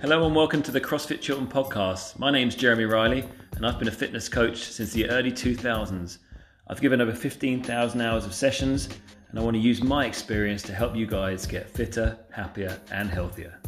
Hello 0.00 0.24
and 0.24 0.36
welcome 0.36 0.62
to 0.62 0.70
the 0.70 0.80
CrossFit 0.80 1.20
Chiltern 1.20 1.48
podcast. 1.48 2.20
My 2.20 2.30
name's 2.30 2.54
Jeremy 2.54 2.84
Riley 2.84 3.24
and 3.56 3.66
I've 3.66 3.80
been 3.80 3.88
a 3.88 3.90
fitness 3.90 4.28
coach 4.28 4.58
since 4.58 4.92
the 4.92 5.10
early 5.10 5.32
2000s. 5.32 6.18
I've 6.68 6.80
given 6.80 7.00
over 7.00 7.12
15,000 7.12 8.00
hours 8.00 8.24
of 8.24 8.32
sessions 8.32 8.88
and 9.28 9.40
I 9.40 9.42
want 9.42 9.56
to 9.56 9.60
use 9.60 9.82
my 9.82 10.06
experience 10.06 10.62
to 10.62 10.72
help 10.72 10.94
you 10.94 11.04
guys 11.04 11.46
get 11.46 11.68
fitter, 11.68 12.16
happier, 12.30 12.78
and 12.92 13.10
healthier. 13.10 13.60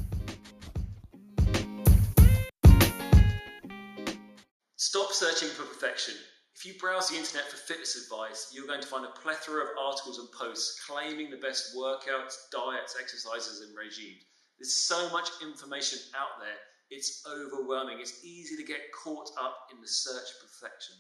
Stop 4.77 5.11
searching 5.11 5.49
for 5.49 5.65
perfection. 5.65 6.15
If 6.55 6.65
you 6.65 6.75
browse 6.79 7.09
the 7.09 7.17
internet 7.17 7.49
for 7.49 7.57
fitness 7.57 8.05
advice, 8.05 8.53
you're 8.55 8.69
going 8.69 8.83
to 8.83 8.87
find 8.87 9.05
a 9.05 9.21
plethora 9.21 9.63
of 9.63 9.71
articles 9.77 10.21
and 10.21 10.29
posts 10.31 10.81
claiming 10.87 11.31
the 11.31 11.39
best 11.39 11.77
workouts, 11.77 12.37
diets, 12.53 12.95
exercises, 13.01 13.67
and 13.67 13.77
regimes. 13.77 14.30
There's 14.61 14.75
so 14.75 15.11
much 15.11 15.31
information 15.43 15.99
out 16.15 16.39
there, 16.39 16.59
it's 16.91 17.25
overwhelming. 17.27 17.99
It's 18.01 18.25
easy 18.25 18.57
to 18.57 18.65
get 18.65 18.93
caught 18.93 19.31
up 19.41 19.69
in 19.73 19.81
the 19.81 19.87
search 19.87 20.29
for 20.39 20.47
perfection. 20.49 20.97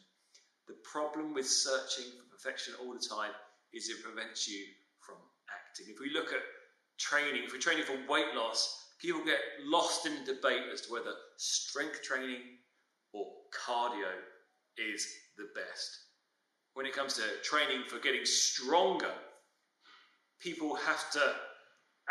The 0.68 0.76
problem 0.84 1.34
with 1.34 1.48
searching 1.48 2.12
for 2.16 2.36
perfection 2.36 2.74
all 2.80 2.92
the 2.92 3.04
time 3.06 3.32
is 3.72 3.88
it 3.88 4.02
prevents 4.02 4.48
you 4.48 4.64
from 5.00 5.16
acting. 5.50 5.92
If 5.92 5.98
we 5.98 6.12
look 6.14 6.32
at 6.32 6.42
training, 6.98 7.42
if 7.44 7.52
we're 7.52 7.58
training 7.58 7.84
for 7.84 7.98
weight 8.08 8.32
loss, 8.36 8.92
people 9.00 9.24
get 9.24 9.40
lost 9.64 10.06
in 10.06 10.14
the 10.14 10.34
debate 10.34 10.62
as 10.72 10.82
to 10.82 10.92
whether 10.92 11.12
strength 11.38 12.02
training 12.02 12.38
or 13.12 13.26
cardio 13.52 14.14
is 14.78 15.06
the 15.36 15.48
best. 15.56 15.90
When 16.74 16.86
it 16.86 16.94
comes 16.94 17.14
to 17.14 17.22
training 17.42 17.82
for 17.88 17.98
getting 17.98 18.24
stronger, 18.24 19.12
people 20.38 20.76
have 20.76 21.10
to 21.12 21.34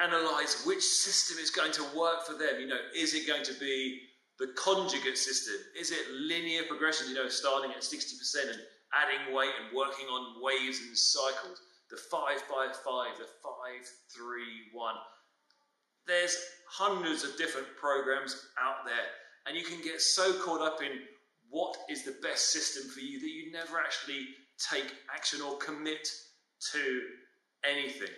analyze 0.02 0.63
which 0.65 0.84
system 0.84 1.37
is 1.41 1.49
going 1.49 1.71
to 1.74 1.84
work 1.96 2.26
for 2.26 2.34
them. 2.34 2.60
You 2.60 2.68
know, 2.68 2.79
is 2.96 3.13
it 3.13 3.27
going 3.27 3.43
to 3.43 3.54
be 3.60 4.01
the 4.40 4.48
conjugate 4.57 5.18
system? 5.18 5.55
Is 5.79 5.91
it 5.91 5.99
linear 6.12 6.63
progression, 6.63 7.10
you 7.10 7.15
know, 7.15 7.27
starting 7.27 7.71
at 7.71 7.82
60% 7.82 8.51
and 8.51 8.59
adding 8.93 9.35
weight 9.35 9.51
and 9.62 9.76
working 9.76 10.05
on 10.07 10.41
waves 10.41 10.79
and 10.82 10.98
cycles? 10.98 11.62
The 11.90 11.98
5 11.98 12.21
by 12.49 12.68
5, 12.71 13.18
the 13.18 13.26
5 13.26 13.51
3 14.15 14.43
1. 14.74 14.96
There's 16.07 16.37
hundreds 16.70 17.24
of 17.24 17.37
different 17.37 17.68
programs 17.79 18.48
out 18.59 18.85
there, 18.85 19.09
and 19.48 19.57
you 19.57 19.63
can 19.63 19.81
get 19.84 20.02
so 20.02 20.34
caught 20.41 20.62
up 20.62 20.81
in 20.81 20.91
what 21.49 21.76
is 21.90 22.04
the 22.04 22.15
best 22.21 22.52
system 22.52 22.90
for 22.91 22.99
you 22.99 23.20
that 23.20 23.27
you 23.27 23.52
never 23.52 23.79
actually 23.79 24.27
take 24.71 24.93
action 25.13 25.41
or 25.41 25.57
commit 25.57 26.07
to 26.71 27.02
anything. 27.63 28.13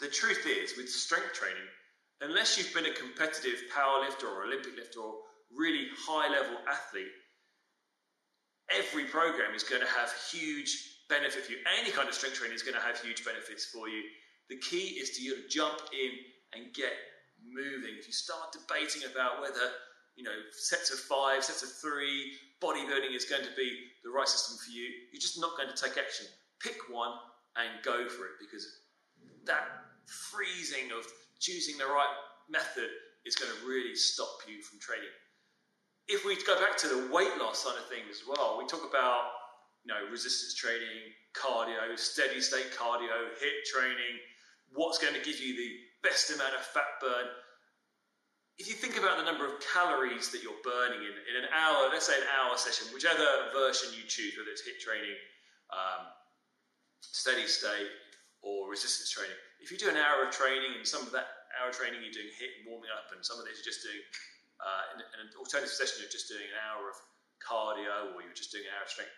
The 0.00 0.08
truth 0.08 0.46
is, 0.46 0.76
with 0.76 0.88
strength 0.88 1.32
training, 1.32 1.68
unless 2.20 2.56
you've 2.56 2.72
been 2.74 2.86
a 2.86 2.94
competitive 2.94 3.58
powerlifter 3.74 4.24
or 4.24 4.44
Olympic 4.44 4.76
lifter 4.76 5.00
or 5.00 5.14
really 5.56 5.88
high 6.06 6.30
level 6.30 6.56
athlete, 6.68 7.10
every 8.70 9.04
program 9.04 9.54
is 9.54 9.62
going 9.62 9.80
to 9.82 9.88
have 9.88 10.12
huge 10.30 11.02
benefit 11.08 11.44
for 11.44 11.52
you. 11.52 11.58
Any 11.80 11.90
kind 11.90 12.08
of 12.08 12.14
strength 12.14 12.36
training 12.36 12.54
is 12.54 12.62
going 12.62 12.76
to 12.76 12.84
have 12.84 13.00
huge 13.00 13.24
benefits 13.24 13.64
for 13.66 13.88
you. 13.88 14.02
The 14.48 14.58
key 14.58 15.00
is 15.00 15.16
to 15.16 15.48
jump 15.48 15.80
in 15.92 16.10
and 16.54 16.72
get 16.74 16.92
moving. 17.42 17.96
If 17.98 18.06
you 18.06 18.12
start 18.12 18.52
debating 18.52 19.02
about 19.10 19.40
whether 19.40 19.72
you 20.16 20.24
know 20.24 20.36
sets 20.52 20.90
of 20.90 20.98
five, 20.98 21.44
sets 21.44 21.62
of 21.62 21.70
three, 21.80 22.32
bodybuilding 22.62 23.14
is 23.14 23.24
going 23.24 23.44
to 23.44 23.54
be 23.56 23.88
the 24.04 24.10
right 24.10 24.28
system 24.28 24.56
for 24.58 24.70
you, 24.70 24.88
you're 25.12 25.20
just 25.20 25.40
not 25.40 25.56
going 25.56 25.68
to 25.68 25.76
take 25.76 25.98
action. 25.98 26.26
Pick 26.60 26.76
one 26.90 27.12
and 27.56 27.82
go 27.84 28.08
for 28.08 28.24
it 28.24 28.36
because 28.40 28.66
that 29.44 29.64
freezing 30.06 30.90
of 30.96 31.04
choosing 31.38 31.78
the 31.78 31.86
right 31.86 32.14
method 32.48 32.88
is 33.24 33.36
going 33.36 33.52
to 33.52 33.66
really 33.66 33.94
stop 33.94 34.40
you 34.48 34.62
from 34.62 34.78
training. 34.80 35.12
If 36.08 36.24
we 36.24 36.36
go 36.44 36.56
back 36.56 36.76
to 36.78 36.88
the 36.88 37.12
weight 37.12 37.36
loss 37.38 37.64
side 37.64 37.76
of 37.76 37.86
things 37.88 38.08
as 38.08 38.22
well, 38.24 38.56
we 38.56 38.64
talk 38.66 38.88
about 38.88 39.28
you 39.84 39.92
know 39.92 40.00
resistance 40.10 40.54
training, 40.54 41.12
cardio, 41.36 41.98
steady 41.98 42.40
state 42.40 42.72
cardio, 42.72 43.28
HIIT 43.36 43.58
training, 43.68 44.16
what's 44.72 44.98
going 44.98 45.14
to 45.14 45.20
give 45.20 45.38
you 45.40 45.56
the 45.56 45.70
best 46.02 46.32
amount 46.32 46.54
of 46.54 46.60
fat 46.60 46.96
burn. 47.00 47.28
If 48.58 48.66
you 48.66 48.74
think 48.74 48.98
about 48.98 49.18
the 49.18 49.24
number 49.24 49.46
of 49.46 49.60
calories 49.60 50.32
that 50.32 50.42
you're 50.42 50.58
burning 50.64 50.98
in, 50.98 51.14
in 51.30 51.44
an 51.44 51.48
hour, 51.54 51.86
let's 51.92 52.08
say 52.08 52.18
an 52.18 52.26
hour 52.26 52.56
session, 52.56 52.88
whichever 52.92 53.22
version 53.54 53.94
you 53.94 54.02
choose, 54.08 54.34
whether 54.34 54.50
it's 54.50 54.66
HIIT 54.66 54.82
training, 54.82 55.14
um, 55.70 56.10
steady 57.00 57.46
state, 57.46 57.86
or 58.42 58.70
resistance 58.70 59.10
training. 59.10 59.36
If 59.58 59.70
you 59.74 59.78
do 59.78 59.90
an 59.90 59.98
hour 59.98 60.26
of 60.26 60.30
training 60.30 60.78
and 60.78 60.86
some 60.86 61.02
of 61.02 61.10
that 61.12 61.50
hour 61.58 61.72
of 61.72 61.76
training 61.76 62.04
you're 62.04 62.14
doing 62.14 62.30
HIIT 62.38 62.62
and 62.62 62.64
warming 62.70 62.92
up, 62.94 63.10
and 63.10 63.24
some 63.24 63.40
of 63.40 63.48
it 63.50 63.58
you're 63.58 63.66
just 63.66 63.82
doing 63.82 64.02
uh, 64.62 64.94
in, 64.94 64.98
an 65.02 65.28
alternative 65.38 65.74
session, 65.74 66.02
you're 66.02 66.12
just 66.12 66.30
doing 66.30 66.46
an 66.46 66.58
hour 66.70 66.90
of 66.90 66.96
cardio 67.42 68.14
or 68.14 68.22
you're 68.22 68.36
just 68.36 68.54
doing 68.54 68.66
an 68.66 68.74
hour 68.78 68.86
of 68.86 68.90
strength. 68.90 69.14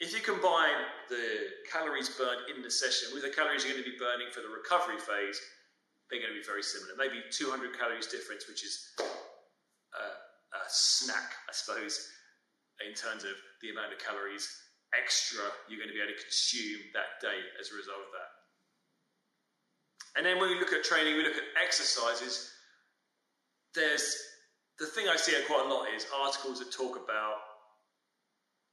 If 0.00 0.10
you 0.10 0.20
combine 0.24 0.82
the 1.06 1.62
calories 1.70 2.10
burned 2.10 2.50
in 2.50 2.64
the 2.64 2.72
session 2.72 3.14
with 3.14 3.22
the 3.22 3.30
calories 3.30 3.62
you're 3.62 3.76
going 3.76 3.86
to 3.86 3.90
be 3.92 4.00
burning 4.00 4.34
for 4.34 4.42
the 4.42 4.50
recovery 4.50 4.98
phase, 4.98 5.38
they're 6.10 6.20
going 6.20 6.34
to 6.34 6.40
be 6.40 6.44
very 6.44 6.64
similar. 6.64 6.92
Maybe 6.98 7.22
200 7.30 7.78
calories 7.78 8.10
difference, 8.10 8.50
which 8.50 8.66
is 8.66 8.92
a, 8.98 10.06
a 10.58 10.62
snack, 10.68 11.38
I 11.48 11.52
suppose, 11.54 12.02
in 12.82 12.92
terms 12.98 13.22
of 13.22 13.38
the 13.62 13.70
amount 13.70 13.94
of 13.94 14.02
calories 14.02 14.50
extra 14.96 15.44
you're 15.68 15.78
going 15.78 15.88
to 15.88 15.96
be 15.96 16.00
able 16.00 16.12
to 16.12 16.22
consume 16.22 16.80
that 16.92 17.20
day 17.20 17.40
as 17.60 17.72
a 17.72 17.76
result 17.76 18.00
of 18.00 18.12
that. 18.12 18.30
And 20.16 20.26
then 20.26 20.38
when 20.38 20.50
we 20.50 20.58
look 20.60 20.72
at 20.72 20.84
training, 20.84 21.16
we 21.16 21.24
look 21.24 21.36
at 21.36 21.48
exercises. 21.56 22.52
There's 23.74 24.14
the 24.78 24.86
thing 24.86 25.08
I 25.08 25.16
see 25.16 25.32
quite 25.46 25.64
a 25.64 25.72
lot 25.72 25.88
is 25.94 26.06
articles 26.12 26.58
that 26.58 26.72
talk 26.72 26.96
about 26.96 27.36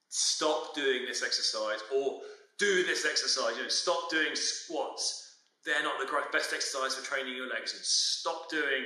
stop 0.09 0.75
doing 0.75 1.05
this 1.07 1.23
exercise 1.23 1.79
or 1.95 2.19
do 2.57 2.83
this 2.83 3.05
exercise. 3.05 3.55
You 3.55 3.63
know, 3.63 3.69
stop 3.69 4.09
doing 4.09 4.35
squats. 4.35 5.37
They're 5.65 5.83
not 5.83 5.99
the 5.99 6.11
best 6.33 6.53
exercise 6.53 6.95
for 6.95 7.05
training 7.05 7.35
your 7.35 7.47
legs. 7.47 7.73
And 7.73 7.81
stop 7.83 8.49
doing 8.49 8.83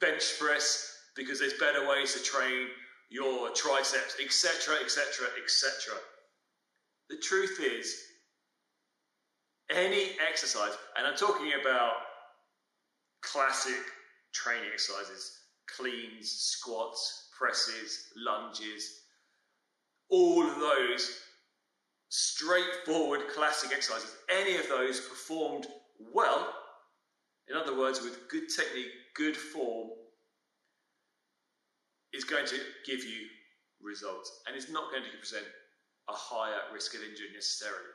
bench 0.00 0.34
press 0.38 0.92
because 1.16 1.38
there's 1.38 1.54
better 1.54 1.88
ways 1.88 2.12
to 2.14 2.22
train 2.22 2.68
your 3.08 3.50
triceps, 3.52 4.16
etc., 4.22 4.76
etc., 4.82 5.28
etc. 5.42 5.94
The 7.08 7.16
truth 7.18 7.60
is, 7.60 7.94
any 9.70 10.10
exercise, 10.28 10.72
and 10.96 11.06
I'm 11.06 11.16
talking 11.16 11.52
about 11.60 11.92
classic 13.22 13.80
training 14.32 14.70
exercises, 14.72 15.40
cleans, 15.66 16.30
squats, 16.30 17.28
presses, 17.36 18.08
lunges, 18.16 19.02
all 20.10 20.48
of 20.48 20.58
those 20.58 21.18
straightforward 22.08 23.28
classic 23.34 23.70
exercises, 23.72 24.16
any 24.32 24.56
of 24.56 24.68
those 24.68 25.00
performed 25.00 25.66
well, 26.12 26.52
in 27.48 27.56
other 27.56 27.76
words, 27.76 28.00
with 28.02 28.28
good 28.28 28.48
technique, 28.48 28.90
good 29.14 29.36
form, 29.36 29.90
is 32.12 32.24
going 32.24 32.46
to 32.46 32.56
give 32.86 33.04
you 33.04 33.26
results 33.82 34.40
and 34.46 34.56
it's 34.56 34.70
not 34.70 34.90
going 34.90 35.02
to 35.02 35.18
present 35.18 35.44
a 36.08 36.14
higher 36.14 36.60
risk 36.72 36.94
of 36.94 37.02
injury 37.02 37.28
necessarily. 37.34 37.94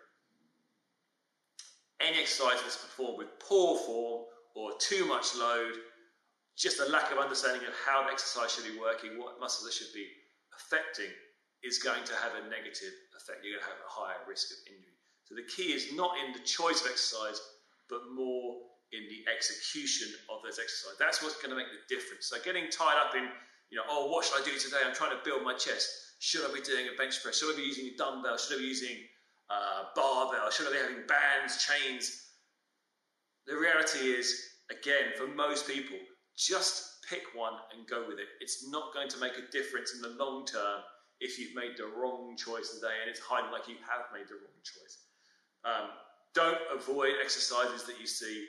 Any 2.01 2.19
exercise 2.19 2.59
that's 2.61 2.77
performed 2.77 3.19
with 3.19 3.39
poor 3.39 3.77
form 3.85 4.25
or 4.55 4.71
too 4.79 5.05
much 5.05 5.35
load, 5.35 5.73
just 6.57 6.79
a 6.79 6.89
lack 6.89 7.11
of 7.11 7.17
understanding 7.17 7.63
of 7.67 7.73
how 7.85 8.03
the 8.03 8.11
exercise 8.11 8.51
should 8.51 8.65
be 8.65 8.79
working, 8.79 9.17
what 9.17 9.39
muscles 9.39 9.67
it 9.69 9.73
should 9.73 9.93
be 9.93 10.07
affecting, 10.55 11.09
is 11.63 11.77
going 11.77 12.03
to 12.03 12.13
have 12.17 12.33
a 12.35 12.49
negative 12.49 12.93
effect. 13.15 13.45
You're 13.45 13.55
going 13.55 13.63
to 13.63 13.71
have 13.71 13.81
a 13.85 13.91
higher 13.91 14.19
risk 14.27 14.51
of 14.51 14.57
injury. 14.67 14.97
So 15.23 15.35
the 15.37 15.47
key 15.47 15.71
is 15.71 15.93
not 15.95 16.17
in 16.19 16.33
the 16.33 16.43
choice 16.43 16.81
of 16.81 16.91
exercise, 16.91 17.39
but 17.87 18.11
more 18.11 18.67
in 18.91 19.07
the 19.07 19.23
execution 19.31 20.11
of 20.27 20.43
those 20.43 20.59
exercises. 20.59 20.99
That's 20.99 21.23
what's 21.23 21.39
going 21.39 21.55
to 21.55 21.59
make 21.59 21.71
the 21.71 21.79
difference. 21.87 22.27
So 22.27 22.35
getting 22.43 22.67
tied 22.67 22.99
up 22.99 23.15
in, 23.15 23.23
you 23.69 23.79
know, 23.79 23.87
oh, 23.87 24.11
what 24.11 24.25
should 24.25 24.41
I 24.41 24.43
do 24.43 24.57
today? 24.59 24.83
I'm 24.83 24.93
trying 24.93 25.15
to 25.15 25.23
build 25.23 25.43
my 25.43 25.55
chest. 25.55 25.87
Should 26.21 26.45
I 26.45 26.53
be 26.53 26.61
doing 26.61 26.85
a 26.85 26.95
bench 27.01 27.17
press? 27.23 27.41
Should 27.41 27.51
I 27.51 27.57
be 27.57 27.65
using 27.65 27.89
a 27.89 27.97
dumbbell? 27.97 28.37
Should 28.37 28.57
I 28.57 28.61
be 28.61 28.69
using 28.69 28.93
a 29.49 29.89
barbell? 29.97 30.53
Should 30.53 30.69
I 30.69 30.71
be 30.71 30.77
having 30.77 31.09
bands, 31.09 31.65
chains? 31.65 32.37
The 33.47 33.57
reality 33.57 34.13
is, 34.13 34.29
again, 34.69 35.17
for 35.17 35.25
most 35.25 35.65
people, 35.65 35.97
just 36.37 37.01
pick 37.09 37.25
one 37.33 37.57
and 37.73 37.89
go 37.89 38.05
with 38.07 38.21
it. 38.21 38.29
It's 38.39 38.69
not 38.69 38.93
going 38.93 39.09
to 39.09 39.17
make 39.17 39.33
a 39.33 39.49
difference 39.49 39.97
in 39.97 40.01
the 40.05 40.13
long 40.13 40.45
term 40.45 40.85
if 41.21 41.39
you've 41.39 41.55
made 41.57 41.73
the 41.73 41.89
wrong 41.89 42.37
choice 42.37 42.69
today 42.69 43.01
and 43.01 43.09
it's 43.09 43.19
hiding 43.19 43.49
like 43.49 43.67
you 43.67 43.81
have 43.81 44.05
made 44.13 44.29
the 44.29 44.37
wrong 44.37 44.61
choice. 44.61 45.09
Um, 45.65 45.89
don't 46.37 46.61
avoid 46.69 47.17
exercises 47.17 47.81
that 47.89 47.99
you 47.99 48.05
see. 48.05 48.45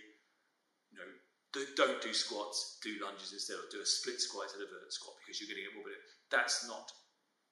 You 0.92 1.00
know, 1.00 1.08
do, 1.56 1.64
not 1.80 2.02
do 2.04 2.12
squats, 2.12 2.76
do 2.84 3.00
lunges 3.00 3.32
instead, 3.32 3.56
or 3.56 3.64
do 3.72 3.80
a 3.80 3.88
split 3.88 4.20
squat 4.20 4.52
instead 4.52 4.60
of 4.60 4.68
a 4.68 4.92
squat 4.92 5.16
because 5.24 5.40
you're 5.40 5.48
going 5.48 5.64
to 5.64 5.72
get 5.72 5.76
more. 5.80 5.88
That's 6.28 6.68
not 6.68 6.92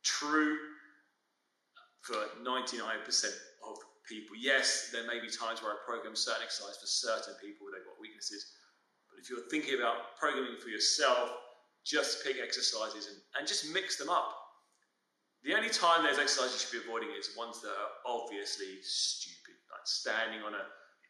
true 0.03 0.57
for 2.03 2.17
99% 2.43 3.25
of 3.67 3.77
people. 4.09 4.37
Yes, 4.39 4.91
there 4.93 5.07
may 5.07 5.21
be 5.21 5.29
times 5.29 5.63
where 5.63 5.73
I 5.73 5.77
program 5.85 6.17
certain 6.17 6.43
exercise 6.43 6.77
for 6.81 6.87
certain 6.87 7.35
people, 7.41 7.69
they've 7.71 7.85
got 7.85 8.01
weaknesses. 8.01 8.57
But 9.11 9.21
If 9.23 9.31
you're 9.31 9.49
thinking 9.51 9.79
about 9.79 10.17
programming 10.19 10.59
for 10.59 10.69
yourself, 10.69 11.31
just 11.85 12.25
pick 12.25 12.37
exercises 12.43 13.07
and, 13.07 13.17
and 13.39 13.49
just 13.49 13.73
mix 13.73 13.97
them 13.97 14.11
up. 14.11 14.37
The 15.43 15.55
only 15.55 15.71
time 15.71 16.03
there's 16.03 16.19
exercises 16.19 16.53
you 16.53 16.61
should 16.61 16.77
be 16.85 16.85
avoiding 16.85 17.09
is 17.17 17.33
ones 17.37 17.63
that 17.63 17.73
are 17.73 17.93
obviously 18.05 18.77
stupid, 18.83 19.57
like 19.73 19.87
standing 19.89 20.45
on 20.45 20.53
a 20.53 20.65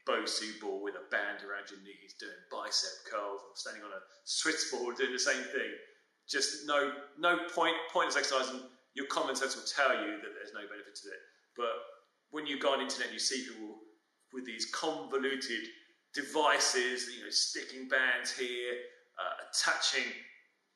Bosu 0.09 0.59
ball 0.61 0.83
with 0.83 0.95
a 0.95 1.05
band 1.11 1.43
around 1.45 1.69
your 1.71 1.83
knees 1.83 2.15
doing 2.19 2.33
bicep 2.51 3.11
curls 3.11 3.43
or 3.43 3.53
standing 3.55 3.83
on 3.83 3.91
a 3.91 4.01
Swiss 4.25 4.71
ball 4.71 4.93
doing 4.93 5.13
the 5.13 5.19
same 5.19 5.43
thing. 5.51 5.71
Just 6.29 6.67
no 6.67 6.93
no 7.19 7.39
point 7.55 7.75
pointless 7.93 8.17
exercise 8.17 8.49
and 8.51 8.63
your 8.95 9.07
common 9.07 9.37
sense 9.37 9.57
will 9.57 9.69
tell 9.69 9.95
you 9.95 10.19
that 10.21 10.33
there's 10.35 10.55
no 10.55 10.67
benefit 10.69 10.95
to 11.03 11.09
it. 11.09 11.21
But 11.57 11.75
when 12.31 12.47
you 12.47 12.59
go 12.59 12.73
on 12.73 12.81
internet 12.81 13.13
you 13.13 13.19
see 13.19 13.47
people 13.47 13.77
with 14.33 14.47
these 14.47 14.67
convoluted 14.71 15.67
devices, 16.15 17.09
you 17.17 17.25
know, 17.25 17.31
sticking 17.31 17.89
bands 17.89 18.33
here, 18.37 18.75
uh, 19.19 19.47
attaching 19.47 20.07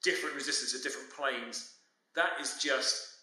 different 0.02 0.34
resistance 0.34 0.72
to 0.72 0.82
different 0.82 1.10
planes, 1.10 1.78
that 2.14 2.38
is 2.40 2.58
just 2.62 3.14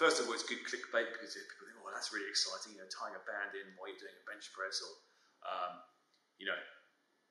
First 0.00 0.18
of 0.18 0.26
all, 0.26 0.34
it's 0.34 0.42
good 0.42 0.64
clickbait 0.64 1.14
because 1.14 1.36
people 1.36 1.68
think, 1.68 1.78
oh, 1.78 1.92
that's 1.92 2.10
really 2.10 2.26
exciting, 2.26 2.74
you 2.74 2.82
know, 2.82 2.90
tying 2.90 3.14
a 3.14 3.22
band 3.22 3.54
in 3.54 3.70
while 3.76 3.86
you're 3.86 4.00
doing 4.00 4.16
a 4.18 4.26
bench 4.26 4.50
press 4.50 4.82
or, 4.82 4.92
um, 5.46 5.78
you 6.40 6.46
know, 6.48 6.58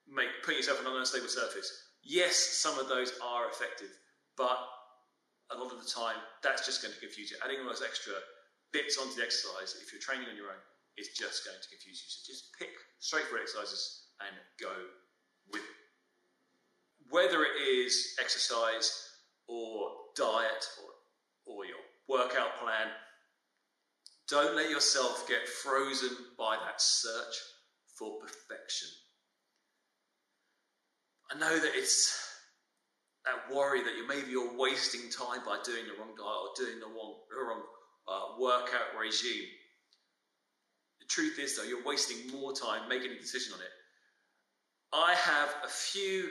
make 0.08 0.30
putting 0.46 0.62
yourself 0.62 0.80
on 0.80 0.88
an 0.88 0.96
unstable 0.96 1.28
surface. 1.28 1.68
Yes, 2.06 2.38
some 2.38 2.78
of 2.78 2.88
those 2.88 3.18
are 3.20 3.50
effective, 3.50 3.92
but 4.38 4.56
a 5.54 5.58
lot 5.58 5.72
of 5.72 5.80
the 5.84 5.90
time, 5.90 6.18
that's 6.44 6.66
just 6.66 6.82
going 6.82 6.94
to 6.94 7.00
confuse 7.00 7.32
you. 7.32 7.38
Adding 7.44 7.60
all 7.62 7.70
those 7.70 7.84
extra 7.84 8.14
bits 8.72 8.98
onto 8.98 9.16
the 9.16 9.24
exercise, 9.24 9.76
if 9.84 9.92
you're 9.92 10.02
training 10.02 10.28
on 10.30 10.36
your 10.36 10.50
own, 10.50 10.62
is 10.98 11.10
just 11.16 11.46
going 11.46 11.60
to 11.60 11.70
confuse 11.70 12.02
you. 12.04 12.10
So 12.10 12.20
just 12.26 12.56
pick 12.58 12.72
straightforward 13.00 13.44
exercises 13.44 14.12
and 14.20 14.34
go 14.60 14.74
with 15.52 15.62
it. 15.62 15.80
Whether 17.10 17.44
it 17.44 17.60
is 17.60 18.16
exercise 18.20 19.12
or 19.48 19.92
diet 20.16 20.64
or, 20.80 21.54
or 21.54 21.66
your 21.66 21.82
workout 22.08 22.60
plan. 22.62 22.88
Don't 24.30 24.56
let 24.56 24.70
yourself 24.70 25.28
get 25.28 25.48
frozen 25.48 26.10
by 26.38 26.58
that 26.66 26.82
search 26.82 27.36
for 27.98 28.20
perfection. 28.20 28.88
I 31.34 31.40
know 31.40 31.60
that 31.60 31.72
it's 31.76 32.31
that 33.26 33.54
worry 33.54 33.84
that 33.84 33.96
you 33.96 34.08
maybe 34.08 34.32
you're 34.32 34.58
wasting 34.58 35.10
time 35.12 35.46
by 35.46 35.60
doing 35.64 35.86
the 35.86 35.94
wrong 36.00 36.16
diet 36.18 36.42
or 36.42 36.52
doing 36.58 36.80
the 36.80 36.88
wrong, 36.88 37.16
the 37.30 37.38
wrong 37.38 37.64
uh, 38.08 38.40
workout 38.40 38.98
regime. 39.00 39.46
The 41.00 41.08
truth 41.08 41.38
is, 41.40 41.56
though, 41.56 41.64
you're 41.64 41.86
wasting 41.86 42.18
more 42.32 42.54
time 42.54 42.90
making 42.90 43.12
a 43.12 43.20
decision 43.20 43.54
on 43.54 43.62
it. 43.62 43.74
I 44.94 45.14
have 45.16 45.50
a 45.64 45.68
few 45.68 46.30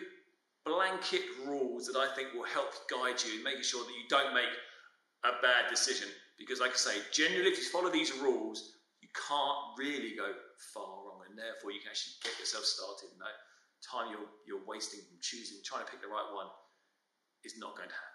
blanket 0.66 1.22
rules 1.46 1.86
that 1.86 1.96
I 1.96 2.14
think 2.14 2.34
will 2.34 2.44
help 2.44 2.74
guide 2.90 3.22
you 3.24 3.38
in 3.38 3.44
making 3.44 3.62
sure 3.62 3.84
that 3.84 3.92
you 3.92 4.04
don't 4.08 4.34
make 4.34 4.52
a 5.24 5.40
bad 5.40 5.70
decision. 5.70 6.08
Because, 6.38 6.60
like 6.60 6.72
I 6.72 6.76
say, 6.76 6.96
generally, 7.12 7.50
if 7.50 7.58
you 7.58 7.64
follow 7.64 7.90
these 7.90 8.12
rules, 8.16 8.80
you 9.00 9.08
can't 9.12 9.78
really 9.78 10.16
go 10.16 10.32
far 10.72 11.06
wrong, 11.06 11.22
and 11.28 11.36
therefore 11.36 11.70
you 11.70 11.80
can 11.80 11.90
actually 11.92 12.16
get 12.24 12.38
yourself 12.38 12.64
started. 12.64 13.12
That 13.20 13.36
time 13.84 14.12
you're, 14.12 14.28
you're 14.48 14.66
wasting 14.66 15.00
from 15.08 15.16
choosing, 15.20 15.60
trying 15.64 15.84
to 15.84 15.90
pick 15.90 16.00
the 16.00 16.08
right 16.08 16.28
one, 16.32 16.48
is 17.44 17.58
not 17.58 17.76
going 17.76 17.88
to 17.88 17.94
happen. 17.94 18.10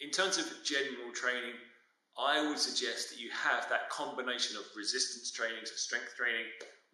In 0.00 0.10
terms 0.10 0.38
of 0.38 0.46
general 0.64 1.12
training, 1.14 1.54
I 2.18 2.46
would 2.46 2.58
suggest 2.58 3.10
that 3.10 3.20
you 3.20 3.30
have 3.30 3.68
that 3.68 3.88
combination 3.88 4.56
of 4.56 4.64
resistance 4.76 5.30
training, 5.30 5.64
so 5.64 5.76
strength 5.76 6.14
training, 6.16 6.44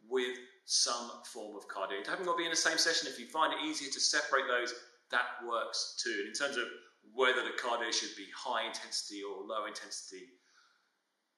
with 0.09 0.37
some 0.65 1.11
form 1.25 1.56
of 1.56 1.67
cardio. 1.67 2.00
It 2.00 2.06
haven't 2.06 2.26
got 2.26 2.32
to 2.32 2.38
be 2.38 2.44
in 2.44 2.50
the 2.50 2.56
same 2.56 2.79
session. 2.79 3.09
If 3.09 3.19
you 3.19 3.26
find 3.26 3.53
it 3.53 3.65
easier 3.65 3.91
to 3.91 4.00
separate 4.00 4.47
those, 4.47 4.75
that 5.11 5.41
works 5.47 6.00
too. 6.03 6.15
And 6.20 6.29
in 6.29 6.35
terms 6.35 6.56
of 6.56 6.69
whether 7.15 7.43
the 7.43 7.56
cardio 7.56 7.93
should 7.93 8.14
be 8.17 8.26
high 8.37 8.67
intensity 8.67 9.23
or 9.23 9.43
low 9.44 9.67
intensity. 9.67 10.26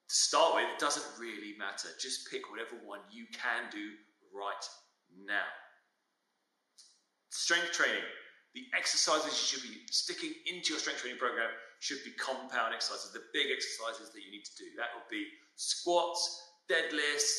To 0.08 0.14
start 0.14 0.56
with, 0.56 0.64
it 0.64 0.78
doesn't 0.78 1.06
really 1.18 1.54
matter. 1.58 1.88
Just 2.00 2.30
pick 2.30 2.50
whatever 2.50 2.76
one 2.84 3.00
you 3.10 3.26
can 3.32 3.70
do 3.70 3.94
right 4.34 4.64
now. 5.24 5.46
Strength 7.30 7.72
training. 7.72 8.02
The 8.54 8.66
exercises 8.76 9.30
you 9.30 9.46
should 9.46 9.62
be 9.68 9.78
sticking 9.90 10.34
into 10.46 10.74
your 10.74 10.80
strength 10.80 11.00
training 11.00 11.18
program 11.18 11.50
should 11.78 12.02
be 12.04 12.10
compound 12.12 12.74
exercises, 12.74 13.12
the 13.12 13.22
big 13.32 13.46
exercises 13.50 14.10
that 14.10 14.22
you 14.22 14.30
need 14.30 14.44
to 14.44 14.56
do. 14.58 14.64
That 14.76 14.90
would 14.94 15.08
be 15.10 15.26
squats, 15.54 16.42
deadlifts, 16.68 17.30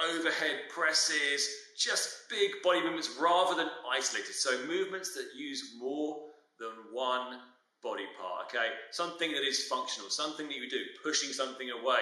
overhead 0.00 0.70
presses, 0.70 1.48
just 1.76 2.28
big 2.30 2.62
body 2.62 2.82
movements 2.82 3.16
rather 3.20 3.56
than 3.56 3.68
isolated. 3.90 4.32
So 4.32 4.66
movements 4.66 5.14
that 5.14 5.30
use 5.36 5.74
more 5.78 6.28
than 6.60 6.70
one 6.92 7.40
body 7.82 8.06
part, 8.20 8.46
okay? 8.46 8.72
Something 8.90 9.32
that 9.32 9.42
is 9.42 9.66
functional, 9.66 10.10
something 10.10 10.46
that 10.46 10.56
you 10.56 10.70
do, 10.70 10.82
pushing 11.02 11.30
something 11.30 11.70
away, 11.70 12.00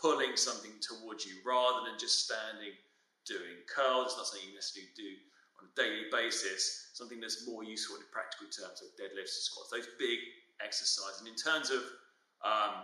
pulling 0.00 0.36
something 0.36 0.72
towards 0.80 1.24
you, 1.24 1.34
rather 1.44 1.88
than 1.88 1.98
just 1.98 2.24
standing 2.24 2.74
doing 3.26 3.62
curls. 3.66 4.12
It's 4.12 4.16
not 4.16 4.26
something 4.26 4.48
you 4.48 4.54
necessarily 4.54 4.90
do 4.96 5.14
on 5.60 5.68
a 5.68 5.74
daily 5.74 6.06
basis, 6.12 6.90
something 6.94 7.20
that's 7.20 7.46
more 7.46 7.64
useful 7.64 7.96
in 7.96 8.02
practical 8.12 8.46
terms 8.46 8.82
of 8.82 8.88
deadlifts, 8.96 9.36
and 9.36 9.44
squats, 9.44 9.70
those 9.70 9.88
big 9.98 10.18
exercises. 10.64 11.20
And 11.20 11.28
in 11.28 11.36
terms 11.36 11.70
of 11.70 11.82
um, 12.44 12.74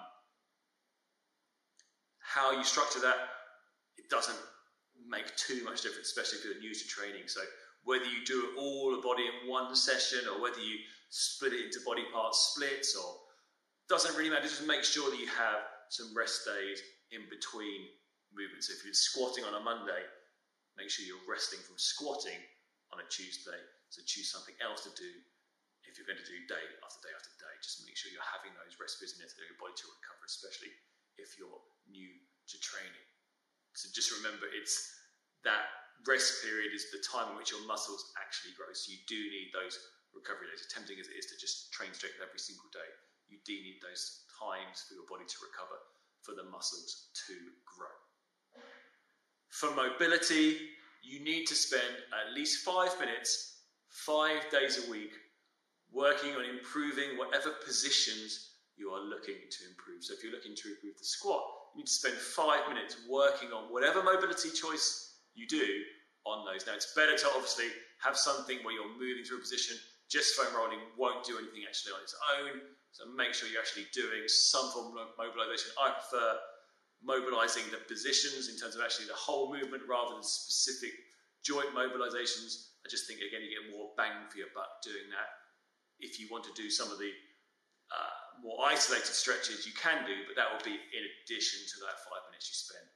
how 2.18 2.52
you 2.52 2.64
structure 2.64 3.00
that, 3.00 3.16
it 3.98 4.08
doesn't 4.08 4.38
make 5.08 5.34
too 5.36 5.64
much 5.64 5.82
difference, 5.82 6.08
especially 6.08 6.38
if 6.38 6.44
you're 6.44 6.60
new 6.60 6.74
to 6.74 6.86
training. 6.88 7.26
So 7.26 7.40
whether 7.84 8.04
you 8.04 8.24
do 8.24 8.48
it 8.48 8.58
all 8.58 8.94
the 8.94 9.02
body 9.02 9.24
in 9.24 9.50
one 9.50 9.74
session 9.74 10.20
or 10.28 10.40
whether 10.40 10.60
you 10.60 10.78
split 11.10 11.52
it 11.52 11.66
into 11.66 11.80
body 11.84 12.04
part 12.12 12.34
splits 12.34 12.96
or 12.96 13.16
doesn't 13.88 14.16
really 14.16 14.30
matter. 14.30 14.42
Just 14.42 14.66
make 14.66 14.84
sure 14.84 15.10
that 15.10 15.18
you 15.20 15.26
have 15.26 15.60
some 15.90 16.14
rest 16.16 16.46
days 16.46 16.80
in 17.10 17.20
between 17.28 17.84
movements. 18.32 18.68
So 18.68 18.74
if 18.74 18.84
you're 18.84 18.94
squatting 18.94 19.44
on 19.44 19.60
a 19.60 19.60
Monday, 19.60 20.00
make 20.78 20.88
sure 20.88 21.04
you're 21.04 21.28
resting 21.28 21.58
from 21.60 21.76
squatting 21.76 22.40
on 22.92 23.00
a 23.00 23.06
Tuesday. 23.08 23.58
So 23.88 24.04
choose 24.04 24.28
something 24.28 24.56
else 24.60 24.84
to 24.88 24.92
do 24.94 25.10
if 25.84 25.98
you're 25.98 26.08
going 26.08 26.20
to 26.20 26.28
do 26.28 26.38
day 26.46 26.64
after 26.84 27.00
day 27.02 27.12
after 27.12 27.32
day. 27.40 27.54
Just 27.60 27.82
make 27.84 27.96
sure 27.98 28.12
you're 28.12 28.32
having 28.32 28.54
those 28.54 28.78
rest 28.78 29.00
periods 29.00 29.16
in 29.16 29.24
there 29.24 29.32
to 29.32 29.48
your 29.48 29.60
body 29.60 29.76
to 29.76 29.86
recover, 29.88 30.22
especially 30.24 30.72
if 31.20 31.36
you're 31.36 31.60
new 31.90 32.12
to 32.48 32.56
training. 32.62 33.06
So 33.74 33.88
just 33.92 34.12
remember, 34.12 34.48
it's 34.52 34.76
that 35.44 35.72
rest 36.06 36.44
period 36.44 36.76
is 36.76 36.92
the 36.92 37.02
time 37.02 37.32
in 37.32 37.36
which 37.40 37.50
your 37.50 37.64
muscles 37.64 38.12
actually 38.20 38.54
grow. 38.54 38.70
So 38.72 38.92
you 38.92 39.00
do 39.08 39.16
need 39.16 39.50
those 39.52 39.76
recovery 40.12 40.52
days, 40.52 40.64
as 40.64 40.70
tempting 40.72 41.00
as 41.00 41.08
it 41.08 41.16
is 41.16 41.26
to 41.32 41.36
just 41.40 41.72
train 41.72 41.92
straight 41.96 42.16
every 42.20 42.40
single 42.40 42.68
day, 42.72 42.88
you 43.32 43.40
do 43.48 43.56
need 43.56 43.80
those 43.80 44.28
times 44.28 44.84
for 44.84 44.92
your 44.92 45.08
body 45.08 45.24
to 45.24 45.38
recover, 45.40 45.80
for 46.20 46.36
the 46.36 46.44
muscles 46.52 47.08
to 47.28 47.34
grow. 47.64 47.96
For 49.48 49.72
mobility, 49.72 50.76
you 51.02 51.22
need 51.22 51.46
to 51.46 51.54
spend 51.54 51.94
at 52.12 52.34
least 52.34 52.64
five 52.64 52.98
minutes, 52.98 53.62
five 53.88 54.48
days 54.50 54.86
a 54.86 54.90
week, 54.90 55.12
working 55.92 56.32
on 56.34 56.44
improving 56.44 57.18
whatever 57.18 57.50
positions 57.64 58.50
you 58.76 58.90
are 58.90 59.00
looking 59.00 59.36
to 59.50 59.68
improve. 59.68 60.02
So 60.02 60.14
if 60.14 60.22
you're 60.22 60.32
looking 60.32 60.54
to 60.54 60.68
improve 60.68 60.96
the 60.98 61.04
squat, 61.04 61.42
you 61.74 61.80
need 61.80 61.86
to 61.86 61.92
spend 61.92 62.14
five 62.14 62.68
minutes 62.68 62.96
working 63.08 63.50
on 63.50 63.72
whatever 63.72 64.02
mobility 64.02 64.50
choice 64.50 65.18
you 65.34 65.46
do 65.46 65.66
on 66.24 66.46
those. 66.46 66.66
Now, 66.66 66.74
it's 66.74 66.94
better 66.94 67.16
to 67.16 67.26
obviously 67.34 67.66
have 68.00 68.16
something 68.16 68.58
where 68.62 68.74
you're 68.74 68.98
moving 68.98 69.24
through 69.24 69.38
a 69.38 69.40
position 69.40 69.76
just 70.12 70.36
foam 70.36 70.52
rolling 70.52 70.84
won't 71.00 71.24
do 71.24 71.40
anything 71.40 71.64
actually 71.64 71.96
on 71.96 72.04
its 72.04 72.14
own. 72.36 72.60
So 72.92 73.08
make 73.16 73.32
sure 73.32 73.48
you're 73.48 73.64
actually 73.64 73.88
doing 73.96 74.28
some 74.28 74.68
form 74.68 74.92
of 75.00 75.16
mobilization. 75.16 75.72
I 75.80 75.96
prefer 75.96 76.36
mobilizing 77.02 77.66
the 77.70 77.82
positions 77.90 78.48
in 78.48 78.56
terms 78.56 78.74
of 78.74 78.82
actually 78.82 79.06
the 79.06 79.18
whole 79.18 79.50
movement 79.50 79.82
rather 79.90 80.14
than 80.14 80.22
specific 80.22 80.94
joint 81.42 81.74
mobilizations. 81.74 82.78
I 82.86 82.90
just 82.90 83.06
think 83.06 83.20
again 83.20 83.42
you 83.42 83.50
get 83.50 83.74
more 83.74 83.90
bang 83.98 84.30
for 84.30 84.38
your 84.38 84.54
buck 84.54 84.82
doing 84.82 85.10
that. 85.10 85.30
If 85.98 86.18
you 86.18 86.26
want 86.30 86.44
to 86.44 86.54
do 86.54 86.70
some 86.70 86.90
of 86.90 86.98
the 86.98 87.10
uh, 87.92 88.14
more 88.42 88.58
isolated 88.66 89.12
stretches, 89.12 89.66
you 89.66 89.72
can 89.74 90.06
do, 90.06 90.16
but 90.26 90.34
that 90.38 90.50
will 90.50 90.64
be 90.64 90.74
in 90.74 91.04
addition 91.22 91.60
to 91.62 91.76
that 91.86 92.00
five 92.06 92.24
minutes 92.30 92.48
you 92.50 92.56
spend. 92.56 92.86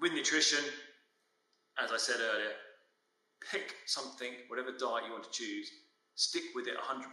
With 0.00 0.14
nutrition, 0.14 0.64
as 1.78 1.92
I 1.92 1.98
said 1.98 2.22
earlier, 2.22 2.54
pick 3.50 3.74
something, 3.86 4.30
whatever 4.48 4.70
diet 4.70 5.06
you 5.06 5.12
want 5.12 5.24
to 5.24 5.34
choose, 5.34 5.70
stick 6.14 6.42
with 6.54 6.66
it 6.66 6.74
100%, 6.74 7.06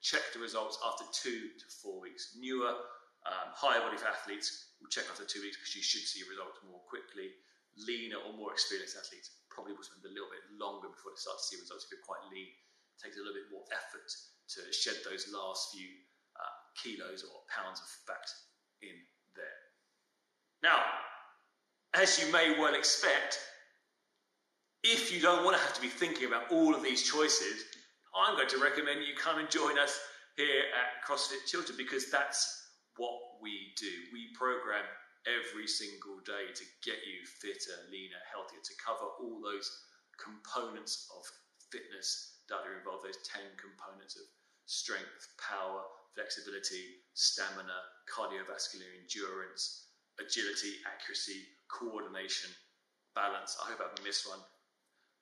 check 0.00 0.20
the 0.32 0.40
results 0.40 0.78
after 0.86 1.04
two 1.12 1.52
to 1.58 1.66
four 1.82 2.00
weeks. 2.00 2.36
Newer, 2.38 2.72
um, 3.24 3.56
higher 3.56 3.80
body 3.80 3.96
fat 3.96 4.20
athletes 4.20 4.76
will 4.80 4.92
check 4.92 5.08
after 5.08 5.24
two 5.24 5.40
weeks 5.40 5.56
because 5.56 5.72
you 5.72 5.84
should 5.84 6.04
see 6.04 6.24
results 6.28 6.60
more 6.68 6.80
quickly. 6.84 7.32
Leaner 7.74 8.20
or 8.22 8.36
more 8.36 8.52
experienced 8.52 8.94
athletes 8.94 9.42
probably 9.50 9.74
will 9.74 9.86
spend 9.86 10.04
a 10.06 10.12
little 10.12 10.30
bit 10.30 10.44
longer 10.60 10.92
before 10.92 11.10
they 11.10 11.18
start 11.18 11.40
to 11.40 11.46
see 11.48 11.58
results. 11.58 11.88
If 11.88 11.96
you're 11.96 12.06
quite 12.06 12.22
lean, 12.30 12.46
it 12.46 12.98
takes 13.00 13.16
a 13.16 13.24
little 13.24 13.34
bit 13.34 13.50
more 13.50 13.66
effort 13.72 14.06
to 14.06 14.60
shed 14.70 15.00
those 15.02 15.26
last 15.32 15.72
few 15.72 15.88
uh, 16.36 16.54
kilos 16.78 17.24
or 17.24 17.42
pounds 17.48 17.80
of 17.80 17.88
fat 18.06 18.28
in 18.84 18.94
there. 19.34 19.60
Now, 20.62 20.78
as 21.96 22.20
you 22.20 22.30
may 22.30 22.54
well 22.60 22.76
expect, 22.76 23.40
if 24.84 25.08
you 25.08 25.20
don't 25.20 25.44
want 25.44 25.56
to 25.56 25.62
have 25.62 25.74
to 25.74 25.80
be 25.80 25.88
thinking 25.88 26.28
about 26.28 26.52
all 26.52 26.74
of 26.74 26.82
these 26.82 27.02
choices, 27.02 27.64
I'm 28.14 28.36
going 28.36 28.48
to 28.48 28.58
recommend 28.58 29.00
you 29.00 29.14
come 29.16 29.38
and 29.38 29.50
join 29.50 29.78
us 29.78 29.98
here 30.36 30.68
at 30.76 31.02
CrossFit 31.06 31.46
Chiltern 31.46 31.76
because 31.76 32.10
that's 32.10 32.63
what 32.96 33.42
we 33.42 33.74
do. 33.76 33.90
We 34.12 34.34
program 34.36 34.84
every 35.24 35.66
single 35.66 36.20
day 36.24 36.52
to 36.52 36.64
get 36.84 37.00
you 37.04 37.24
fitter, 37.40 37.76
leaner, 37.88 38.20
healthier, 38.28 38.60
to 38.60 38.74
cover 38.80 39.08
all 39.20 39.40
those 39.40 39.66
components 40.20 41.08
of 41.10 41.24
fitness 41.72 42.44
that 42.48 42.62
are 42.62 42.78
involved, 42.78 43.08
those 43.08 43.24
10 43.24 43.40
components 43.56 44.16
of 44.20 44.26
strength, 44.66 45.32
power, 45.40 45.82
flexibility, 46.14 47.02
stamina, 47.16 47.74
cardiovascular 48.06 48.86
endurance, 49.00 49.90
agility, 50.20 50.78
accuracy, 50.86 51.42
coordination, 51.66 52.52
balance. 53.16 53.56
I 53.58 53.72
hope 53.72 53.80
I 53.80 53.90
haven't 53.90 54.06
missed 54.06 54.28
one. 54.28 54.40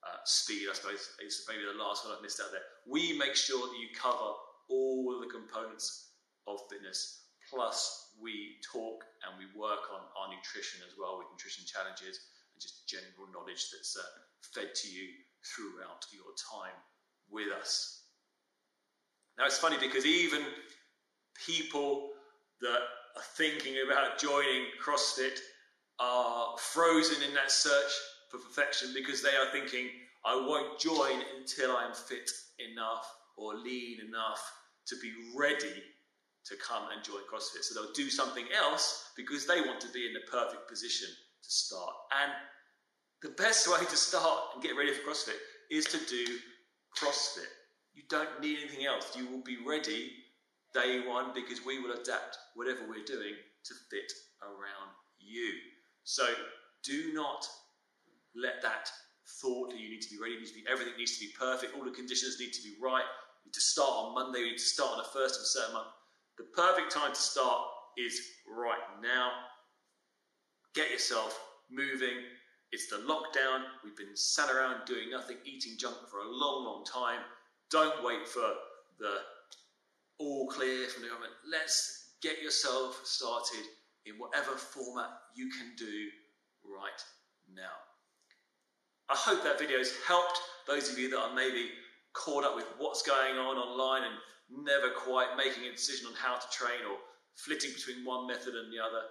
Uh, 0.02 0.18
speed, 0.24 0.66
I 0.68 0.74
suppose, 0.74 1.14
is 1.24 1.46
maybe 1.48 1.62
the 1.62 1.78
last 1.78 2.04
one 2.04 2.14
I've 2.14 2.22
missed 2.22 2.42
out 2.42 2.50
there. 2.50 2.66
We 2.90 3.16
make 3.16 3.36
sure 3.36 3.70
that 3.70 3.78
you 3.78 3.88
cover 3.94 4.34
all 4.68 5.20
the 5.20 5.30
components 5.30 6.18
of 6.46 6.58
fitness. 6.68 7.30
Plus, 7.52 8.14
we 8.20 8.56
talk 8.64 9.04
and 9.28 9.36
we 9.36 9.44
work 9.60 9.92
on 9.92 10.00
our 10.16 10.34
nutrition 10.34 10.80
as 10.88 10.96
well 10.98 11.18
with 11.18 11.26
nutrition 11.30 11.64
challenges 11.68 12.32
and 12.54 12.62
just 12.62 12.88
general 12.88 13.28
knowledge 13.28 13.68
that's 13.68 13.94
uh, 13.94 14.02
fed 14.40 14.74
to 14.74 14.88
you 14.88 15.08
throughout 15.44 16.06
your 16.12 16.32
time 16.40 16.72
with 17.30 17.52
us. 17.52 18.04
Now, 19.36 19.44
it's 19.44 19.58
funny 19.58 19.76
because 19.78 20.06
even 20.06 20.40
people 21.46 22.10
that 22.62 22.80
are 23.16 23.28
thinking 23.36 23.74
about 23.84 24.18
joining 24.18 24.72
CrossFit 24.82 25.38
are 26.00 26.56
frozen 26.56 27.22
in 27.22 27.34
that 27.34 27.50
search 27.50 27.92
for 28.30 28.38
perfection 28.38 28.92
because 28.94 29.22
they 29.22 29.36
are 29.36 29.52
thinking, 29.52 29.88
I 30.24 30.36
won't 30.36 30.80
join 30.80 31.20
until 31.38 31.76
I'm 31.76 31.92
fit 31.92 32.30
enough 32.72 33.06
or 33.36 33.56
lean 33.56 33.98
enough 34.00 34.40
to 34.86 34.96
be 35.02 35.12
ready 35.36 35.82
to 36.46 36.56
come 36.56 36.84
and 36.94 37.04
join 37.04 37.22
CrossFit. 37.30 37.62
So 37.62 37.74
they'll 37.74 37.92
do 37.92 38.10
something 38.10 38.46
else 38.56 39.10
because 39.16 39.46
they 39.46 39.60
want 39.60 39.80
to 39.80 39.88
be 39.92 40.06
in 40.06 40.12
the 40.12 40.26
perfect 40.30 40.68
position 40.68 41.08
to 41.08 41.50
start. 41.50 41.94
And 42.22 42.32
the 43.22 43.30
best 43.40 43.68
way 43.68 43.78
to 43.78 43.96
start 43.96 44.54
and 44.54 44.62
get 44.62 44.76
ready 44.76 44.92
for 44.92 45.10
CrossFit 45.10 45.38
is 45.70 45.84
to 45.86 45.98
do 46.08 46.38
CrossFit. 46.98 47.50
You 47.94 48.02
don't 48.08 48.40
need 48.40 48.58
anything 48.58 48.86
else. 48.86 49.16
You 49.16 49.28
will 49.28 49.42
be 49.42 49.58
ready 49.66 50.10
day 50.74 51.02
one 51.06 51.32
because 51.34 51.64
we 51.64 51.78
will 51.78 51.92
adapt 51.92 52.38
whatever 52.54 52.80
we're 52.88 53.04
doing 53.04 53.34
to 53.64 53.74
fit 53.90 54.10
around 54.42 54.90
you. 55.18 55.52
So 56.04 56.26
do 56.82 57.12
not 57.12 57.46
let 58.34 58.62
that 58.62 58.90
thought 59.40 59.70
that 59.70 59.78
you 59.78 59.88
need 59.90 60.02
to 60.02 60.10
be 60.10 60.20
ready, 60.20 60.36
needs 60.36 60.50
to 60.50 60.58
be, 60.58 60.64
everything 60.70 60.94
needs 60.98 61.18
to 61.18 61.26
be 61.26 61.32
perfect, 61.38 61.76
all 61.76 61.84
the 61.84 61.90
conditions 61.90 62.40
need 62.40 62.52
to 62.52 62.62
be 62.62 62.74
right. 62.82 63.04
You 63.44 63.48
need 63.48 63.54
to 63.54 63.60
start 63.60 63.90
on 63.90 64.14
Monday, 64.14 64.40
you 64.40 64.50
need 64.52 64.58
to 64.58 64.64
start 64.64 64.92
on 64.92 64.98
the 64.98 65.10
first 65.12 65.36
of 65.36 65.42
a 65.42 65.46
certain 65.46 65.74
month. 65.74 65.92
The 66.38 66.44
perfect 66.56 66.92
time 66.92 67.12
to 67.12 67.20
start 67.20 67.62
is 67.98 68.20
right 68.48 69.02
now. 69.02 69.30
Get 70.74 70.90
yourself 70.90 71.38
moving. 71.70 72.16
It's 72.70 72.88
the 72.88 72.96
lockdown. 72.96 73.64
We've 73.84 73.96
been 73.96 74.16
sat 74.16 74.48
around 74.50 74.86
doing 74.86 75.10
nothing, 75.10 75.36
eating 75.44 75.76
junk 75.78 75.96
for 76.10 76.18
a 76.18 76.28
long, 76.28 76.64
long 76.64 76.84
time. 76.84 77.20
Don't 77.70 78.02
wait 78.02 78.26
for 78.26 78.54
the 78.98 79.18
all 80.18 80.46
clear 80.46 80.88
from 80.88 81.02
the 81.02 81.08
government. 81.08 81.32
Let's 81.50 82.12
get 82.22 82.40
yourself 82.42 83.00
started 83.04 83.64
in 84.06 84.14
whatever 84.14 84.52
format 84.52 85.10
you 85.34 85.50
can 85.50 85.72
do 85.76 86.08
right 86.64 87.02
now. 87.54 87.76
I 89.10 89.16
hope 89.16 89.42
that 89.44 89.58
video 89.58 89.78
has 89.78 89.92
helped 90.06 90.40
those 90.66 90.90
of 90.90 90.98
you 90.98 91.10
that 91.10 91.18
are 91.18 91.34
maybe 91.34 91.68
caught 92.14 92.44
up 92.44 92.56
with 92.56 92.66
what's 92.78 93.02
going 93.02 93.36
on 93.36 93.56
online 93.56 94.04
and 94.04 94.14
never 94.52 94.90
quite 94.90 95.36
making 95.36 95.64
a 95.64 95.72
decision 95.72 96.06
on 96.06 96.14
how 96.14 96.36
to 96.36 96.46
train 96.52 96.84
or 96.88 96.98
flitting 97.34 97.70
between 97.72 98.04
one 98.04 98.26
method 98.26 98.54
and 98.54 98.72
the 98.72 98.78
other. 98.82 99.02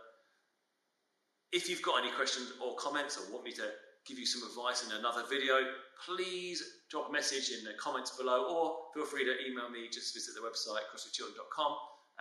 If 1.52 1.70
you've 1.70 1.82
got 1.82 2.04
any 2.04 2.12
questions 2.12 2.54
or 2.64 2.76
comments 2.76 3.18
or 3.18 3.32
want 3.34 3.44
me 3.44 3.52
to 3.54 3.68
give 4.08 4.18
you 4.18 4.26
some 4.26 4.48
advice 4.48 4.86
in 4.86 4.96
another 4.98 5.24
video, 5.30 5.56
please 6.06 6.64
drop 6.90 7.10
a 7.10 7.12
message 7.12 7.52
in 7.52 7.64
the 7.64 7.74
comments 7.78 8.18
below 8.18 8.48
or 8.50 8.94
feel 8.94 9.06
free 9.06 9.26
to 9.26 9.34
email 9.46 9.70
me. 9.70 9.90
Just 9.92 10.14
visit 10.14 10.34
the 10.34 10.42
website 10.42 10.86
crossfitchiltern.com 10.90 11.76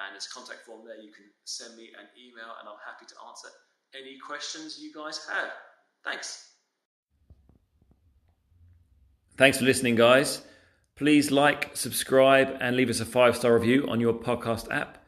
and 0.04 0.14
there's 0.14 0.26
a 0.26 0.34
contact 0.34 0.66
form 0.66 0.84
there. 0.84 0.96
You 0.96 1.12
can 1.12 1.26
send 1.44 1.76
me 1.76 1.90
an 1.98 2.06
email 2.18 2.52
and 2.58 2.68
I'm 2.68 2.80
happy 2.84 3.06
to 3.06 3.14
answer 3.28 3.48
any 3.94 4.18
questions 4.18 4.78
you 4.80 4.92
guys 4.92 5.26
have. 5.30 5.50
Thanks. 6.04 6.50
Thanks 9.36 9.58
for 9.58 9.64
listening, 9.64 9.94
guys. 9.94 10.42
Please 11.00 11.30
like, 11.30 11.74
subscribe, 11.74 12.58
and 12.60 12.76
leave 12.76 12.90
us 12.90 13.00
a 13.00 13.06
five 13.06 13.34
star 13.34 13.54
review 13.54 13.86
on 13.88 14.00
your 14.00 14.12
podcast 14.12 14.70
app. 14.70 15.02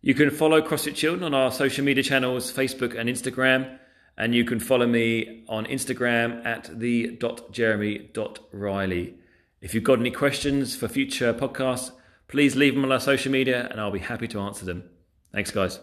You 0.00 0.14
can 0.14 0.30
follow 0.30 0.62
CrossFit 0.62 0.94
Chiltern 0.94 1.22
on 1.22 1.34
our 1.34 1.52
social 1.52 1.84
media 1.84 2.02
channels, 2.02 2.50
Facebook 2.50 2.98
and 2.98 3.10
Instagram. 3.10 3.78
And 4.16 4.34
you 4.34 4.46
can 4.46 4.58
follow 4.58 4.86
me 4.86 5.44
on 5.46 5.66
Instagram 5.66 6.46
at 6.46 6.70
the.jeremy.riley. 6.80 9.14
If 9.60 9.74
you've 9.74 9.84
got 9.84 9.98
any 9.98 10.10
questions 10.10 10.76
for 10.76 10.88
future 10.88 11.34
podcasts, 11.34 11.90
please 12.26 12.56
leave 12.56 12.74
them 12.74 12.86
on 12.86 12.92
our 12.92 12.98
social 12.98 13.30
media 13.30 13.68
and 13.70 13.78
I'll 13.78 13.90
be 13.90 13.98
happy 13.98 14.28
to 14.28 14.40
answer 14.40 14.64
them. 14.64 14.84
Thanks, 15.30 15.50
guys. 15.50 15.78